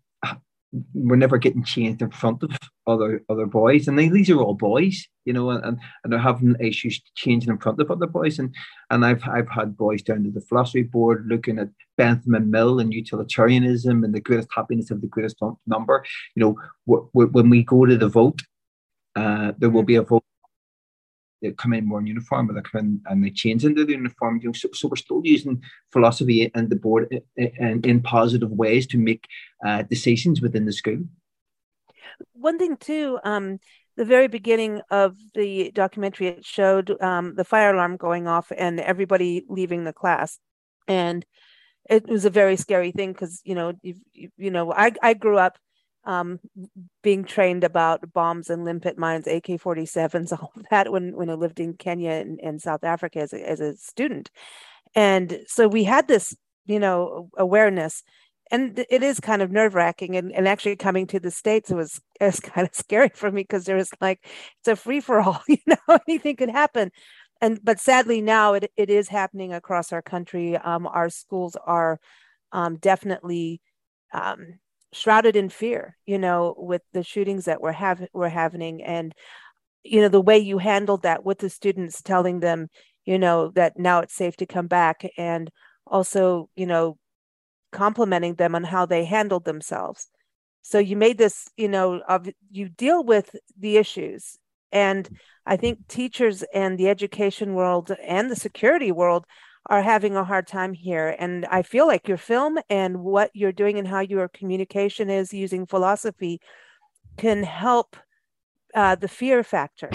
were 0.95 1.17
never 1.17 1.39
getting 1.39 1.65
changed 1.65 2.03
in 2.03 2.11
front 2.11 2.43
of 2.43 2.51
other 2.87 3.23
other 3.29 3.47
boys, 3.47 3.89
and 3.89 3.99
they, 3.99 4.09
these 4.09 4.31
are 4.31 4.39
all 4.39 4.55
boys, 4.55 5.07
you 5.25 5.33
know, 5.33 5.51
and, 5.51 5.79
and 6.05 6.13
they're 6.13 6.19
having 6.19 6.57
issues 6.61 7.01
changing 7.15 7.51
in 7.51 7.59
front 7.59 7.81
of 7.81 7.91
other 7.91 8.07
boys, 8.07 8.39
and 8.39 8.55
and 8.91 9.05
I've 9.05 9.23
I've 9.29 9.49
had 9.49 9.77
boys 9.77 10.03
down 10.03 10.25
to 10.25 10.31
the 10.31 10.41
philosophy 10.41 10.83
board 10.83 11.27
looking 11.29 11.59
at 11.59 11.69
Bentham 11.97 12.35
and 12.35 12.51
Mill 12.51 12.81
and 12.81 12.93
utilitarianism 12.93 14.05
and 14.05 14.15
the 14.15 14.21
greatest 14.21 14.49
happiness 14.55 14.91
of 14.91 15.01
the 15.01 15.07
greatest 15.07 15.37
number. 15.67 16.05
You 16.35 16.41
know, 16.41 16.57
w- 16.87 17.09
w- 17.15 17.33
when 17.33 17.51
we 17.51 17.63
go 17.63 17.87
to 17.87 17.97
the 17.97 18.09
vote, 18.09 18.43
uh, 19.17 19.53
there 19.59 19.71
will 19.71 19.83
be 19.83 19.97
a 19.97 20.03
vote 20.03 20.25
they 21.43 21.53
come 21.53 21.73
in 21.73 21.87
more 21.87 22.01
in 22.01 22.07
uniform, 22.07 22.47
but 22.47 22.55
they 22.55 22.63
come 22.63 22.81
in 22.81 23.01
and 23.07 23.25
they 23.25 23.31
change 23.31 23.65
into 23.65 23.85
the 23.85 23.93
uniform. 23.93 24.41
You 24.43 24.49
know, 24.49 24.53
so, 24.53 24.69
so 24.73 24.89
we're 24.89 24.97
still 24.97 25.21
using 25.25 25.63
philosophy 25.93 26.51
and 26.55 26.69
the 26.69 26.77
board 26.77 27.23
in, 27.37 27.81
in 27.85 28.03
positive 28.03 28.51
ways 28.51 28.87
to 28.89 28.99
make 28.99 29.27
uh, 29.67 29.83
decisions 29.83 30.41
within 30.41 30.65
the 30.65 30.73
school. 30.73 30.99
One 32.33 32.59
thing 32.59 32.77
too, 32.77 33.19
um, 33.25 33.59
the 33.97 34.05
very 34.05 34.29
beginning 34.29 34.81
of 34.91 35.17
the 35.35 35.71
documentary, 35.75 36.29
it 36.29 36.45
showed 36.45 37.01
um, 37.03 37.35
the 37.35 37.45
fire 37.45 37.75
alarm 37.75 37.97
going 37.97 38.27
off 38.27 38.53
and 38.57 38.81
everybody 38.81 39.45
leaving 39.49 39.85
the 39.85 39.93
class, 39.93 40.39
and 40.87 41.25
it 41.89 42.07
was 42.07 42.25
a 42.25 42.31
very 42.31 42.57
scary 42.57 42.93
thing 42.93 43.13
because 43.13 43.41
you 43.45 43.55
know 43.55 43.73
you, 43.83 43.97
you 44.37 44.51
know 44.51 44.73
I 44.73 44.93
I 45.03 45.15
grew 45.15 45.39
up 45.39 45.59
um, 46.05 46.41
being 47.03 47.25
trained 47.25 47.65
about 47.65 48.13
bombs 48.13 48.51
and 48.51 48.65
limpet 48.65 48.99
mines, 48.99 49.27
AK 49.27 49.47
47s, 49.47 50.33
all 50.41 50.53
of 50.57 50.65
that 50.71 50.91
when, 50.91 51.15
when 51.17 51.31
I 51.31 51.35
lived 51.35 51.61
in 51.61 51.75
Kenya 51.75 52.13
and, 52.13 52.41
and 52.43 52.61
South 52.61 52.85
Africa 52.85 53.21
as 53.21 53.33
a, 53.33 53.49
as 53.49 53.61
a 53.61 53.77
student. 53.77 54.31
And 54.95 55.41
so 55.47 55.69
we 55.69 55.85
had 55.85 56.09
this, 56.09 56.35
you 56.67 56.79
know, 56.79 57.31
awareness. 57.37 58.03
And 58.51 58.83
it 58.89 59.03
is 59.03 59.21
kind 59.21 59.43
of 59.43 59.51
nerve 59.51 59.75
wracking. 59.75 60.17
And, 60.17 60.33
and 60.33 60.49
actually 60.49 60.77
coming 60.77 61.07
to 61.09 61.21
the 61.21 61.31
States, 61.31 61.71
it 61.71 61.75
was, 61.75 62.01
it 62.21 62.25
was 62.25 62.41
kind 62.41 62.67
of 62.67 62.75
scary 62.75 63.11
for 63.15 63.31
me 63.31 63.43
because 63.43 63.65
there 63.65 63.77
was 63.77 63.91
like, 64.01 64.25
it's 64.61 64.69
a 64.69 64.77
free 64.77 65.01
for 65.01 65.21
all, 65.21 65.43
you 65.49 65.59
know, 65.67 65.99
anything 66.09 66.37
could 66.37 66.51
happen. 66.51 66.91
And, 67.41 67.61
but 67.63 67.79
sadly 67.79 68.21
now 68.21 68.55
it, 68.55 68.73
it 68.77 68.91
is 68.91 69.09
happening 69.09 69.53
across 69.53 69.93
our 69.93 70.03
country. 70.03 70.57
Um, 70.57 70.87
our 70.87 71.09
schools 71.09 71.57
are 71.67 72.01
um, 72.51 72.77
definitely 72.77 73.61
um, 74.13 74.59
shrouded 74.93 75.37
in 75.37 75.49
fear 75.51 75.97
you 76.07 76.19
know 76.19 76.55
with 76.57 76.83
the 76.93 77.03
shootings 77.03 77.45
that 77.45 77.61
were 77.61 77.73
have 77.73 78.07
were 78.13 78.29
happening. 78.29 78.83
And 78.83 79.15
you 79.83 80.01
know 80.01 80.09
the 80.09 80.21
way 80.21 80.39
you 80.39 80.59
handled 80.59 81.03
that 81.03 81.25
with 81.25 81.39
the 81.39 81.51
students 81.51 82.03
telling 82.03 82.41
them 82.41 82.69
you 83.05 83.19
know 83.19 83.51
that 83.55 83.79
now 83.79 84.01
it's 84.01 84.15
safe 84.15 84.37
to 84.37 84.47
come 84.47 84.67
back 84.67 85.09
and 85.17 85.51
also 85.87 86.49
you 86.57 86.67
know 86.67 86.99
complimenting 87.73 88.35
them 88.35 88.55
on 88.55 88.65
how 88.65 88.87
they 88.87 89.05
handled 89.05 89.45
themselves. 89.45 90.09
So 90.63 90.79
you 90.79 90.97
made 90.97 91.19
this 91.19 91.49
you 91.57 91.69
know 91.69 92.01
of 92.09 92.29
you 92.51 92.69
deal 92.69 93.05
with 93.05 93.35
the 93.59 93.77
issues. 93.77 94.39
And 94.71 95.09
i 95.47 95.57
think 95.57 95.89
teachers 95.89 96.45
and 96.53 96.77
the 96.77 96.91
education 96.91 97.55
world 97.55 97.91
and 98.05 98.31
the 98.31 98.37
security 98.37 98.93
world 98.93 99.25
are 99.67 99.83
having 99.83 100.17
a 100.17 100.25
hard 100.25 100.47
time 100.47 100.73
here. 100.73 101.15
And 101.19 101.47
I 101.47 101.63
feel 101.63 101.87
like 101.87 102.09
your 102.09 102.17
film 102.17 102.59
and 102.71 103.01
what 103.03 103.31
you're 103.35 103.53
doing 103.53 103.79
and 103.79 103.87
how 103.89 104.01
your 104.01 104.29
communication 104.29 105.11
is 105.11 105.33
using 105.33 105.67
philosophy 105.67 106.41
can 107.17 107.43
help 107.43 107.97
uh, 108.75 108.95
the 108.95 109.09
fear 109.09 109.43
factor 109.43 109.91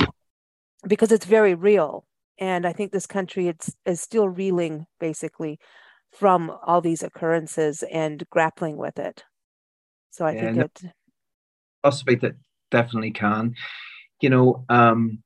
because 0.88 1.12
it's 1.12 1.26
very 1.26 1.56
real. 1.56 2.06
And 2.40 2.66
I 2.66 2.74
think 2.74 2.92
this 2.92 3.08
country 3.08 3.48
it's, 3.48 3.76
is 3.86 4.02
still 4.02 4.28
reeling 4.28 4.86
basically 5.00 5.60
from 6.12 6.52
all 6.66 6.82
these 6.82 7.04
occurrences 7.04 7.84
and 7.92 8.24
grappling 8.30 8.78
with 8.78 9.00
it. 9.00 9.24
So 10.12 10.26
I 10.26 10.36
yeah, 10.36 10.52
think 10.52 10.58
it 10.58 10.84
philosophy 11.82 12.16
that 12.16 12.36
definitely 12.72 13.12
can. 13.12 13.56
You 14.22 14.30
know, 14.30 14.66
um, 14.70 15.24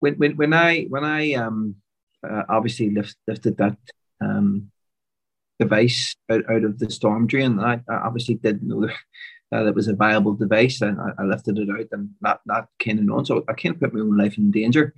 when 0.00 0.14
when 0.14 0.36
when 0.36 0.52
I 0.52 0.84
when 0.84 1.04
I 1.04 1.34
um 1.34 1.76
uh, 2.28 2.42
obviously 2.48 2.90
lift, 2.90 3.16
lifted 3.26 3.56
that 3.58 3.76
um, 4.20 4.70
device 5.58 6.16
out, 6.30 6.48
out 6.50 6.64
of 6.64 6.78
the 6.78 6.90
storm 6.90 7.26
drain. 7.26 7.58
I, 7.58 7.80
I 7.88 7.94
obviously 7.94 8.36
didn't 8.36 8.68
know 8.68 8.88
that 9.50 9.66
it 9.66 9.74
was 9.74 9.88
a 9.88 9.94
viable 9.94 10.34
device, 10.34 10.80
and 10.80 11.00
I, 11.00 11.22
I 11.22 11.24
lifted 11.24 11.58
it 11.58 11.68
out 11.70 11.88
and 11.92 12.10
not 12.20 12.40
not 12.46 12.68
kind 12.82 12.98
of 12.98 13.04
known. 13.04 13.24
So 13.24 13.44
I 13.48 13.54
can't 13.54 13.78
put 13.78 13.94
my 13.94 14.00
own 14.00 14.16
life 14.16 14.38
in 14.38 14.50
danger. 14.50 14.94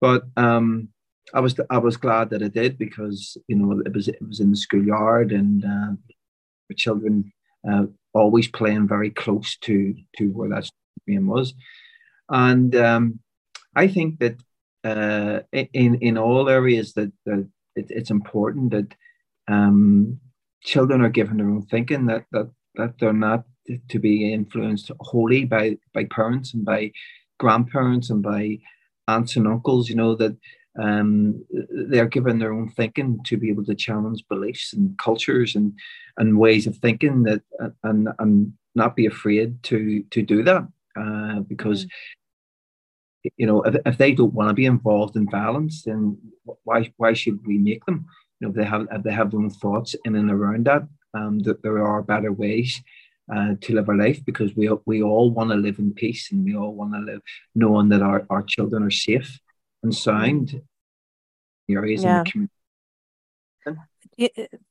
But 0.00 0.24
um, 0.36 0.88
I 1.32 1.40
was 1.40 1.54
I 1.70 1.78
was 1.78 1.96
glad 1.96 2.30
that 2.30 2.42
I 2.42 2.48
did 2.48 2.78
because 2.78 3.36
you 3.48 3.56
know 3.56 3.80
it 3.84 3.94
was 3.94 4.08
it 4.08 4.20
was 4.20 4.40
in 4.40 4.50
the 4.50 4.56
schoolyard 4.56 5.32
and 5.32 5.64
uh, 5.64 5.92
the 6.68 6.74
children 6.74 7.32
uh, 7.68 7.86
always 8.12 8.48
playing 8.48 8.88
very 8.88 9.10
close 9.10 9.56
to 9.62 9.94
to 10.18 10.28
where 10.28 10.50
that 10.50 10.70
stream 11.02 11.26
was, 11.26 11.54
and 12.28 12.74
um, 12.76 13.20
I 13.74 13.88
think 13.88 14.18
that 14.20 14.36
uh, 14.84 15.40
in 15.52 15.96
in 15.96 16.18
all 16.18 16.48
areas 16.48 16.92
that, 16.92 17.10
that 17.24 17.48
it, 17.74 17.86
it's 17.88 18.10
important 18.10 18.70
that 18.70 18.94
um, 19.48 20.20
children 20.62 21.00
are 21.00 21.08
given 21.08 21.38
their 21.38 21.50
own 21.50 21.62
thinking 21.62 22.06
that 22.06 22.24
that 22.32 22.50
that 22.76 22.94
they're 22.98 23.12
not 23.12 23.44
to 23.88 23.98
be 23.98 24.32
influenced 24.32 24.90
wholly 25.00 25.44
by 25.44 25.76
by 25.94 26.04
parents 26.04 26.54
and 26.54 26.64
by 26.64 26.92
grandparents 27.38 28.10
and 28.10 28.22
by 28.22 28.58
aunts 29.08 29.36
and 29.36 29.46
uncles 29.46 29.88
you 29.88 29.94
know 29.94 30.14
that 30.14 30.36
um, 30.80 31.44
they're 31.88 32.06
given 32.06 32.38
their 32.38 32.52
own 32.52 32.68
thinking 32.68 33.20
to 33.24 33.36
be 33.36 33.48
able 33.48 33.64
to 33.64 33.74
challenge 33.74 34.24
beliefs 34.28 34.72
and 34.72 34.98
cultures 34.98 35.54
and 35.54 35.72
and 36.18 36.38
ways 36.38 36.66
of 36.66 36.76
thinking 36.76 37.22
that 37.22 37.42
and 37.84 38.08
and 38.18 38.52
not 38.74 38.96
be 38.96 39.06
afraid 39.06 39.62
to 39.62 40.02
to 40.10 40.20
do 40.20 40.42
that 40.42 40.66
uh, 40.96 41.40
because 41.40 41.86
mm 41.86 41.90
you 43.36 43.46
know, 43.46 43.62
if, 43.62 43.76
if 43.86 43.98
they 43.98 44.12
don't 44.12 44.34
want 44.34 44.48
to 44.48 44.54
be 44.54 44.66
involved 44.66 45.16
in 45.16 45.28
violence, 45.28 45.82
then 45.82 46.18
why 46.64 46.92
why 46.96 47.12
should 47.12 47.44
we 47.46 47.58
make 47.58 47.84
them? 47.86 48.06
You 48.40 48.46
know, 48.46 48.50
if 48.50 48.56
they 48.56 48.64
have 48.64 48.86
if 48.90 49.02
they 49.02 49.12
have 49.12 49.30
their 49.30 49.40
own 49.40 49.50
thoughts 49.50 49.94
in 50.04 50.14
and 50.16 50.30
around 50.30 50.66
that, 50.66 50.86
um, 51.14 51.38
that 51.40 51.62
there 51.62 51.84
are 51.84 52.02
better 52.02 52.32
ways 52.32 52.82
uh, 53.34 53.54
to 53.60 53.74
live 53.74 53.88
our 53.88 53.96
life 53.96 54.24
because 54.24 54.54
we 54.54 54.70
we 54.84 55.02
all 55.02 55.30
want 55.30 55.50
to 55.50 55.56
live 55.56 55.78
in 55.78 55.94
peace 55.94 56.30
and 56.32 56.44
we 56.44 56.56
all 56.56 56.74
want 56.74 56.92
to 56.92 57.00
live 57.00 57.22
knowing 57.54 57.88
that 57.88 58.02
our, 58.02 58.26
our 58.30 58.42
children 58.42 58.82
are 58.82 58.90
safe 58.90 59.40
and 59.82 59.94
sound 59.94 60.60
areas 61.70 62.02
yeah. 62.02 62.18
in 62.18 62.24
the 62.24 62.30
community 62.30 62.54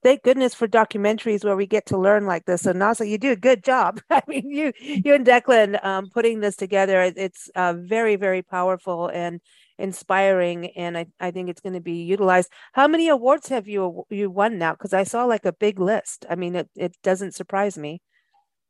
thank 0.04 0.24
goodness 0.24 0.54
for 0.54 0.68
documentaries 0.68 1.44
where 1.44 1.56
we 1.56 1.66
get 1.66 1.86
to 1.88 1.98
learn 1.98 2.26
like 2.26 2.46
this. 2.46 2.62
So 2.62 2.74
Neasa, 2.74 3.08
you 3.08 3.18
do 3.18 3.32
a 3.32 3.36
good 3.36 3.64
job. 3.64 4.02
I 4.10 4.22
mean, 4.28 4.50
you 4.50 4.74
you 4.80 5.14
and 5.14 5.26
Declan 5.26 5.84
um, 5.84 6.10
putting 6.10 6.40
this 6.40 6.56
together, 6.56 7.02
it's 7.02 7.50
uh, 7.56 7.74
very 7.78 8.16
very 8.16 8.42
powerful 8.42 9.08
and 9.08 9.42
inspiring, 9.78 10.68
and 10.78 10.98
I, 10.98 11.08
I 11.20 11.32
think 11.32 11.50
it's 11.50 11.62
going 11.62 11.74
to 11.74 11.82
be 11.82 12.04
utilized. 12.04 12.50
How 12.74 12.88
many 12.88 13.10
awards 13.10 13.50
have 13.50 13.68
you 13.68 14.06
you 14.10 14.30
won 14.30 14.58
now? 14.58 14.74
Because 14.74 14.94
I 14.94 15.04
saw 15.04 15.26
like 15.26 15.46
a 15.46 15.54
big 15.54 15.80
list. 15.80 16.26
I 16.30 16.36
mean, 16.36 16.56
it 16.56 16.70
it 16.76 16.96
doesn't 17.04 17.36
surprise 17.36 17.78
me. 17.78 18.02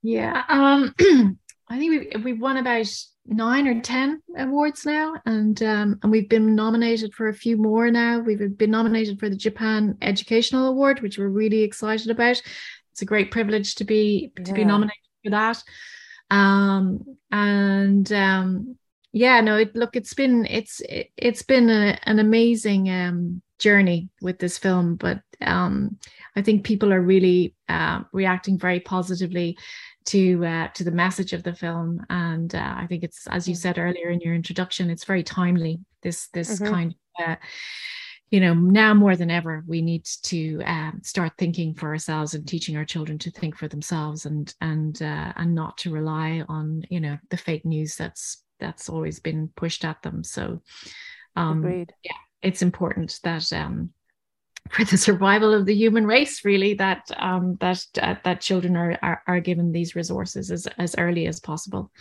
Yeah, 0.02 0.44
um, 0.50 0.94
I 1.70 1.78
think 1.78 2.16
we 2.16 2.22
we 2.22 2.34
won 2.34 2.58
about 2.58 2.88
nine 3.26 3.68
or 3.68 3.80
ten 3.82 4.22
awards 4.38 4.86
now, 4.86 5.16
and 5.26 5.62
um, 5.64 6.00
and 6.04 6.12
we've 6.12 6.30
been 6.30 6.56
nominated 6.56 7.14
for 7.14 7.28
a 7.28 7.34
few 7.34 7.58
more 7.58 7.90
now. 7.92 8.20
We've 8.20 8.58
been 8.58 8.72
nominated 8.72 9.20
for 9.20 9.30
the 9.30 9.36
Japan 9.36 9.98
Educational 10.02 10.68
Award, 10.68 11.02
which 11.02 11.18
we're 11.18 11.28
really 11.28 11.62
excited 11.62 12.10
about. 12.10 12.42
It's 12.92 13.02
a 13.02 13.06
great 13.06 13.32
privilege 13.32 13.76
to 13.76 13.84
be 13.84 14.32
to 14.36 14.44
yeah. 14.44 14.54
be 14.54 14.66
nominated 14.66 15.00
for 15.24 15.32
that. 15.32 15.64
Um, 16.30 17.18
and 17.32 18.12
um, 18.12 18.78
yeah, 19.12 19.42
no, 19.42 19.58
it, 19.58 19.76
look, 19.76 19.96
it's 19.96 20.14
been 20.14 20.46
it's 20.46 20.82
it, 20.82 21.12
has 21.22 21.44
been 21.44 21.70
a, 21.70 21.98
an 22.04 22.20
amazing 22.20 22.90
um, 22.90 23.42
journey 23.60 24.10
with 24.22 24.40
this 24.40 24.58
film, 24.58 24.96
but 24.96 25.22
um, 25.42 25.98
I 26.36 26.42
think 26.42 26.64
people 26.64 26.92
are 26.92 27.02
really 27.02 27.56
uh, 27.70 28.02
reacting 28.12 28.58
very 28.58 28.80
positively 28.80 29.58
to 30.06 30.46
uh, 30.46 30.68
to 30.70 30.84
the 30.84 30.92
message 30.92 31.34
of 31.34 31.44
the 31.44 31.54
film 31.54 32.06
and 32.10 32.56
uh, 32.56 32.74
i 32.78 32.86
think 32.88 33.04
it's 33.04 33.28
as 33.28 33.48
you 33.48 33.56
said 33.56 33.78
earlier 33.78 34.10
in 34.10 34.20
your 34.20 34.34
introduction 34.34 34.90
it's 34.90 35.06
very 35.06 35.24
timely 35.24 35.80
this 36.02 36.28
this 36.30 36.60
mm-hmm. 36.60 36.74
kind 36.74 36.96
of 37.20 37.30
uh, 37.30 37.36
you 38.30 38.40
know 38.40 38.54
now 38.54 38.94
more 38.94 39.16
than 39.16 39.30
ever 39.30 39.64
we 39.68 39.82
need 39.82 40.04
to 40.24 40.62
um, 40.66 41.00
start 41.04 41.32
thinking 41.38 41.74
for 41.76 41.90
ourselves 41.90 42.34
and 42.34 42.48
teaching 42.48 42.76
our 42.76 42.86
children 42.86 43.18
to 43.20 43.30
think 43.32 43.56
for 43.56 43.68
themselves 43.68 44.26
and 44.26 44.56
and 44.60 45.02
uh, 45.02 45.32
and 45.36 45.54
not 45.54 45.78
to 45.78 45.92
rely 45.92 46.44
on 46.50 46.82
you 46.90 47.00
know 47.00 47.18
the 47.30 47.38
fake 47.38 47.64
news 47.64 47.96
that's 47.96 48.44
that's 48.60 48.90
always 48.90 49.20
been 49.20 49.50
pushed 49.56 49.86
at 49.86 50.02
them 50.02 50.24
so 50.24 50.62
um 51.36 51.60
Agreed. 51.60 51.94
yeah 52.04 52.12
it's 52.42 52.62
important 52.62 53.20
that 53.24 53.54
um 53.54 53.92
for 54.70 54.86
the 54.86 54.98
survival 54.98 55.54
of 55.54 55.66
the 55.66 55.76
human 55.76 56.06
race 56.06 56.46
really 56.46 56.74
that 56.76 57.10
um, 57.18 57.58
that 57.60 57.86
uh, 58.02 58.16
that 58.24 58.42
children 58.42 58.76
are, 58.76 58.98
are, 59.02 59.22
are 59.28 59.40
given 59.40 59.72
these 59.72 59.96
resources 59.96 60.52
as 60.52 60.68
as 60.78 60.96
early 60.98 61.28
as 61.28 61.40
possible 61.40 61.92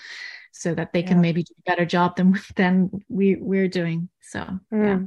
so 0.53 0.75
that 0.75 0.93
they 0.93 1.03
can 1.03 1.21
maybe 1.21 1.43
do 1.43 1.55
a 1.59 1.71
better 1.71 1.85
job 1.85 2.17
than 2.17 2.39
than 2.57 2.91
we 3.09 3.37
we're 3.37 3.69
doing 3.69 4.09
so 4.21 4.41
mm. 4.73 4.87
yeah 4.87 4.99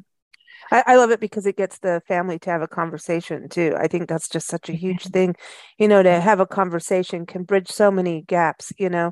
I, 0.72 0.84
I, 0.88 0.96
love 0.96 1.12
it 1.12 1.20
because 1.20 1.46
it 1.46 1.58
gets 1.58 1.80
the 1.80 2.02
family 2.08 2.40
to 2.40 2.50
have 2.50 2.64
a 2.64 2.68
conversation 2.68 3.50
too. 3.50 3.76
I 3.78 3.88
think 3.88 4.10
that's 4.10 4.28
just 4.28 4.48
such 4.48 4.68
a 4.68 4.74
huge 4.74 5.04
thing, 5.08 5.36
you 5.78 5.88
know, 5.88 6.02
to 6.02 6.20
have 6.20 6.40
a 6.40 6.48
conversation 6.48 7.28
can 7.28 7.44
bridge 7.44 7.70
so 7.70 7.92
many 7.92 8.24
gaps, 8.24 8.74
you 8.80 8.90
know, 8.90 9.12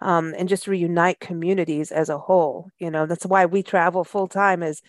um, 0.00 0.34
and 0.38 0.48
just 0.48 0.66
reunite 0.66 1.20
communities 1.20 1.92
as 1.92 2.08
a 2.08 2.18
whole. 2.18 2.70
You 2.78 2.90
know, 2.90 3.06
that's 3.06 3.26
why 3.26 3.46
we 3.46 3.62
travel 3.62 4.04
full 4.04 4.28
time 4.28 4.62
is 4.62 4.80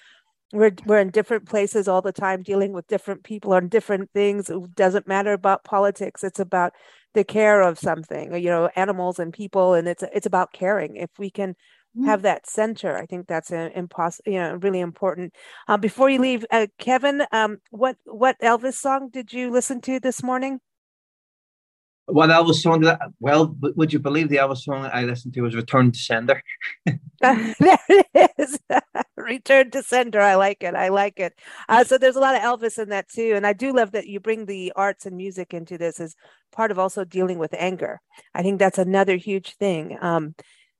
we're 0.53 0.73
we're 0.85 0.99
in 0.99 1.09
different 1.09 1.47
places 1.47 1.87
all 1.87 2.01
the 2.01 2.11
time 2.11 2.43
dealing 2.43 2.73
with 2.73 2.87
different 2.87 3.23
people 3.23 3.53
on 3.53 3.67
different 3.67 4.11
things. 4.11 4.49
It 4.49 4.75
doesn't 4.75 5.07
matter 5.07 5.33
about 5.33 5.63
politics. 5.63 6.23
It's 6.23 6.39
about 6.39 6.73
the 7.13 7.23
care 7.23 7.61
of 7.61 7.79
something, 7.79 8.33
you 8.35 8.49
know, 8.49 8.69
animals 8.75 9.19
and 9.19 9.33
people, 9.33 9.73
and 9.73 9.87
it's 9.87 10.03
it's 10.13 10.25
about 10.25 10.53
caring. 10.53 10.95
If 10.97 11.09
we 11.17 11.29
can 11.29 11.55
Mm-hmm. 11.97 12.07
have 12.07 12.23
that 12.23 12.45
center. 12.45 12.97
I 12.97 13.05
think 13.05 13.27
that's 13.27 13.51
an 13.51 13.71
impossible, 13.73 14.29
you 14.31 14.39
know, 14.39 14.55
really 14.55 14.81
important. 14.81 15.33
Uh, 15.67 15.77
before 15.77 16.09
you 16.09 16.19
leave, 16.19 16.45
uh, 16.51 16.67
Kevin, 16.77 17.23
um, 17.31 17.59
what 17.71 17.95
what 18.05 18.37
Elvis 18.41 18.73
song 18.73 19.09
did 19.11 19.31
you 19.31 19.49
listen 19.49 19.79
to 19.81 19.99
this 20.01 20.21
morning? 20.21 20.59
What 22.07 22.29
Elvis 22.29 22.55
song? 22.61 22.81
That, 22.81 22.99
well, 23.19 23.55
would 23.61 23.93
you 23.93 23.99
believe 23.99 24.29
the 24.29 24.37
Elvis 24.37 24.63
song 24.63 24.89
I 24.91 25.03
listened 25.03 25.33
to 25.35 25.41
was 25.41 25.55
"Return 25.55 25.91
to 25.91 25.97
Sender"? 25.97 26.41
there 27.59 27.77
it 27.89 28.31
is, 28.37 28.59
"Return 29.17 29.71
to 29.71 29.83
Sender." 29.83 30.21
I 30.21 30.35
like 30.35 30.63
it. 30.63 30.75
I 30.75 30.89
like 30.89 31.19
it. 31.19 31.33
Uh, 31.69 31.83
so 31.83 31.97
there's 31.97 32.15
a 32.15 32.19
lot 32.19 32.35
of 32.35 32.41
Elvis 32.41 32.81
in 32.81 32.89
that 32.89 33.09
too, 33.09 33.33
and 33.35 33.45
I 33.45 33.53
do 33.53 33.73
love 33.73 33.91
that 33.91 34.07
you 34.07 34.19
bring 34.19 34.45
the 34.45 34.71
arts 34.75 35.05
and 35.05 35.15
music 35.17 35.53
into 35.53 35.77
this 35.77 35.99
as 35.99 36.15
part 36.51 36.71
of 36.71 36.79
also 36.79 37.03
dealing 37.03 37.37
with 37.39 37.53
anger. 37.57 37.99
I 38.33 38.41
think 38.43 38.59
that's 38.59 38.77
another 38.77 39.15
huge 39.15 39.55
thing. 39.55 39.97
Um, 40.01 40.35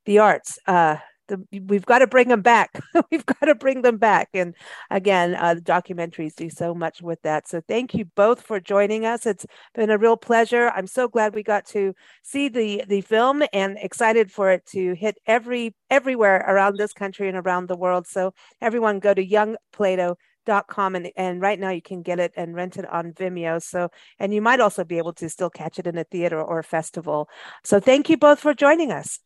the 0.06 0.20
arts. 0.20 0.60
Uh, 0.68 0.98
the, 1.28 1.62
we've 1.68 1.86
got 1.86 2.00
to 2.00 2.08
bring 2.08 2.28
them 2.28 2.42
back. 2.42 2.80
we've 3.12 3.26
got 3.26 3.46
to 3.46 3.56
bring 3.56 3.82
them 3.82 3.98
back. 3.98 4.30
And 4.34 4.56
again, 4.90 5.36
uh, 5.36 5.56
the 5.56 5.62
documentaries 5.62 6.36
do 6.36 6.50
so 6.50 6.74
much 6.74 7.02
with 7.02 7.22
that. 7.24 7.48
So 7.48 7.62
thank 7.68 7.94
you 7.94 8.06
both 8.06 8.42
for 8.42 8.60
joining 8.60 9.06
us. 9.06 9.26
It's 9.26 9.46
been 9.74 9.90
a 9.90 9.98
real 9.98 10.18
pleasure. 10.18 10.72
I'm 10.76 10.88
so 10.88 11.08
glad 11.08 11.36
we 11.36 11.44
got 11.44 11.66
to 11.68 11.94
see 12.24 12.50
the 12.50 12.84
the 12.88 13.02
film 13.02 13.44
and 13.54 13.78
excited 13.82 14.32
for 14.32 14.52
it 14.52 14.66
to 14.68 14.94
hit 14.94 15.18
every 15.26 15.76
everywhere 15.90 16.44
around 16.48 16.78
this 16.78 16.94
country 16.94 17.28
and 17.28 17.38
around 17.38 17.68
the 17.68 17.78
world. 17.78 18.08
So 18.08 18.34
everyone, 18.62 19.00
go 19.00 19.14
to 19.14 19.26
youngplato.com 19.26 20.96
and, 20.96 21.12
and 21.16 21.42
right 21.42 21.60
now 21.60 21.70
you 21.70 21.82
can 21.82 22.02
get 22.02 22.20
it 22.20 22.34
and 22.36 22.56
rent 22.56 22.78
it 22.78 22.88
on 22.88 23.14
Vimeo. 23.14 23.62
So 23.62 23.90
and 24.20 24.34
you 24.34 24.42
might 24.42 24.60
also 24.60 24.84
be 24.84 24.98
able 24.98 25.14
to 25.14 25.30
still 25.30 25.50
catch 25.50 25.80
it 25.80 25.88
in 25.88 25.98
a 25.98 26.04
theater 26.04 26.42
or 26.42 26.60
a 26.60 26.64
festival. 26.64 27.30
So 27.64 27.80
thank 27.80 28.10
you 28.10 28.18
both 28.18 28.40
for 28.40 28.54
joining 28.54 28.92
us. 28.92 29.20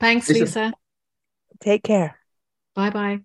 Thanks, 0.00 0.28
Lisa. 0.28 0.74
Take 1.60 1.82
care. 1.82 2.18
Bye 2.74 2.90
bye. 2.90 3.24